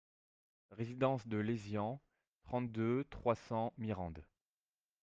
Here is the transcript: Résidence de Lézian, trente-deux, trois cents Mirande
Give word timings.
Résidence 0.71 1.27
de 1.27 1.37
Lézian, 1.37 2.01
trente-deux, 2.45 3.03
trois 3.11 3.35
cents 3.35 3.71
Mirande 3.77 4.25